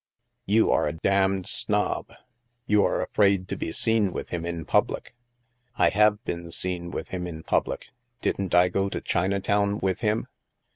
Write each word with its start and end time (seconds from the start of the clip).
"You 0.47 0.71
are 0.71 0.87
a 0.87 0.93
damned 0.93 1.47
snob! 1.47 2.11
You 2.65 2.83
are 2.83 3.03
afraid 3.03 3.47
to 3.49 3.55
be 3.55 3.71
seen 3.71 4.11
with 4.13 4.29
him 4.29 4.47
in 4.47 4.65
public."" 4.65 5.13
I 5.77 5.89
have 5.89 6.23
been 6.23 6.49
seen 6.49 6.89
with 6.89 7.09
him 7.09 7.27
in 7.27 7.43
public. 7.43 7.89
Didn't 8.19 8.55
I 8.55 8.69
go 8.69 8.89
to 8.89 8.99
Chinatown 8.99 9.77
with 9.77 9.99
him 9.99 10.25